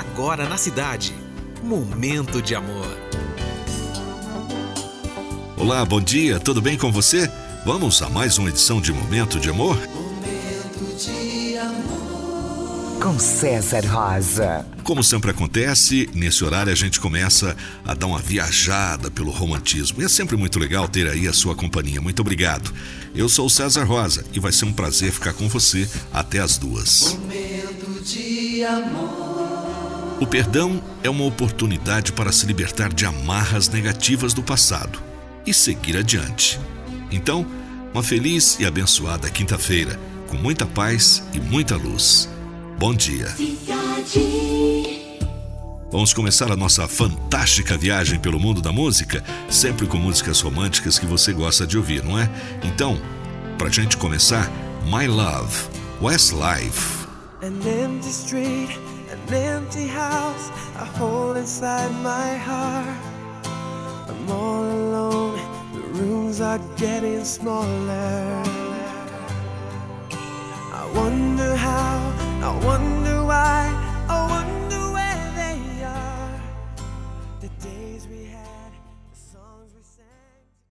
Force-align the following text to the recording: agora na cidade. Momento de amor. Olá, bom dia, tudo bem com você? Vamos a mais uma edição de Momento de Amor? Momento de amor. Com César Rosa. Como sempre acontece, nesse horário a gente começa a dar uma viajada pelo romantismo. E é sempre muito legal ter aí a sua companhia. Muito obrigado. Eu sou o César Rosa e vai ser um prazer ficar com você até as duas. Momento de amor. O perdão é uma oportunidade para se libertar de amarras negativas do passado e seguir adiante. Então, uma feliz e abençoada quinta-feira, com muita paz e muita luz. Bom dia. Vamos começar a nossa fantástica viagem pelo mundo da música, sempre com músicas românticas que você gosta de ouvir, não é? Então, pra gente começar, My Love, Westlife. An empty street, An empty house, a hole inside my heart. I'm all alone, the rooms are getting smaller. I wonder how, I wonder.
agora 0.00 0.48
na 0.48 0.56
cidade. 0.56 1.14
Momento 1.62 2.40
de 2.40 2.54
amor. 2.54 2.96
Olá, 5.58 5.84
bom 5.84 6.00
dia, 6.00 6.40
tudo 6.40 6.62
bem 6.62 6.78
com 6.78 6.90
você? 6.90 7.30
Vamos 7.66 8.00
a 8.00 8.08
mais 8.08 8.38
uma 8.38 8.48
edição 8.48 8.80
de 8.80 8.94
Momento 8.94 9.38
de 9.38 9.50
Amor? 9.50 9.76
Momento 9.76 10.96
de 10.96 11.58
amor. 11.58 12.98
Com 13.02 13.18
César 13.18 13.84
Rosa. 13.86 14.64
Como 14.82 15.04
sempre 15.04 15.32
acontece, 15.32 16.08
nesse 16.14 16.42
horário 16.42 16.72
a 16.72 16.76
gente 16.76 16.98
começa 16.98 17.54
a 17.84 17.92
dar 17.92 18.06
uma 18.06 18.18
viajada 18.18 19.10
pelo 19.10 19.30
romantismo. 19.30 20.00
E 20.00 20.06
é 20.06 20.08
sempre 20.08 20.34
muito 20.34 20.58
legal 20.58 20.88
ter 20.88 21.06
aí 21.06 21.28
a 21.28 21.32
sua 21.34 21.54
companhia. 21.54 22.00
Muito 22.00 22.20
obrigado. 22.20 22.72
Eu 23.14 23.28
sou 23.28 23.46
o 23.46 23.50
César 23.50 23.84
Rosa 23.84 24.24
e 24.32 24.40
vai 24.40 24.50
ser 24.50 24.64
um 24.64 24.72
prazer 24.72 25.12
ficar 25.12 25.34
com 25.34 25.46
você 25.46 25.86
até 26.10 26.38
as 26.38 26.56
duas. 26.56 27.12
Momento 27.12 28.02
de 28.02 28.64
amor. 28.64 29.29
O 30.20 30.26
perdão 30.26 30.82
é 31.02 31.08
uma 31.08 31.24
oportunidade 31.24 32.12
para 32.12 32.30
se 32.30 32.44
libertar 32.44 32.92
de 32.92 33.06
amarras 33.06 33.70
negativas 33.70 34.34
do 34.34 34.42
passado 34.42 35.00
e 35.46 35.54
seguir 35.54 35.96
adiante. 35.96 36.60
Então, 37.10 37.46
uma 37.94 38.02
feliz 38.02 38.58
e 38.60 38.66
abençoada 38.66 39.30
quinta-feira, 39.30 39.98
com 40.28 40.36
muita 40.36 40.66
paz 40.66 41.22
e 41.32 41.40
muita 41.40 41.74
luz. 41.74 42.28
Bom 42.78 42.94
dia. 42.94 43.34
Vamos 45.90 46.12
começar 46.12 46.52
a 46.52 46.56
nossa 46.56 46.86
fantástica 46.86 47.78
viagem 47.78 48.20
pelo 48.20 48.38
mundo 48.38 48.60
da 48.60 48.70
música, 48.70 49.24
sempre 49.48 49.86
com 49.86 49.96
músicas 49.96 50.42
românticas 50.42 50.98
que 50.98 51.06
você 51.06 51.32
gosta 51.32 51.66
de 51.66 51.78
ouvir, 51.78 52.04
não 52.04 52.18
é? 52.18 52.30
Então, 52.62 53.00
pra 53.56 53.70
gente 53.70 53.96
começar, 53.96 54.52
My 54.84 55.06
Love, 55.06 55.56
Westlife. 56.02 57.08
An 57.42 57.56
empty 57.66 58.10
street, 58.10 58.70
An 59.10 59.34
empty 59.34 59.88
house, 59.88 60.50
a 60.76 60.84
hole 60.84 61.32
inside 61.32 61.90
my 62.02 62.36
heart. 62.36 62.96
I'm 64.08 64.30
all 64.30 64.64
alone, 64.64 65.36
the 65.74 65.80
rooms 65.98 66.40
are 66.40 66.60
getting 66.76 67.24
smaller. 67.24 68.42
I 70.80 70.92
wonder 70.94 71.56
how, 71.56 71.96
I 72.42 72.64
wonder. 72.64 72.89